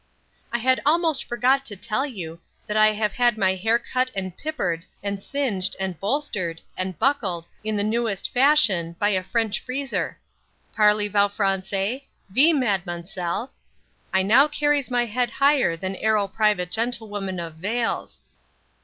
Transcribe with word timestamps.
I 0.51 0.57
had 0.57 0.81
almost 0.83 1.23
forgot 1.25 1.63
to 1.65 1.75
tell 1.75 2.07
you, 2.07 2.39
that 2.65 2.75
I 2.75 2.93
have 2.93 3.13
had 3.13 3.37
my 3.37 3.53
hair 3.53 3.77
cut 3.77 4.09
and 4.15 4.35
pippered, 4.35 4.83
and 5.03 5.21
singed, 5.21 5.75
and 5.79 5.99
bolstered, 5.99 6.59
and 6.75 6.97
buckled, 6.97 7.45
in 7.63 7.75
the 7.75 7.83
newest 7.83 8.31
fashion, 8.33 8.93
by 8.97 9.09
a 9.09 9.21
French 9.21 9.59
freezer 9.59 10.17
Parley 10.75 11.07
vow 11.07 11.27
Francey 11.27 12.05
Vee 12.31 12.51
madmansell 12.51 13.51
I 14.11 14.23
now 14.23 14.47
carries 14.47 14.89
my 14.89 15.05
head 15.05 15.29
higher 15.29 15.77
than 15.77 15.95
arrow 15.97 16.27
private 16.27 16.71
gentlewoman 16.71 17.39
of 17.39 17.57
Vales. 17.57 18.23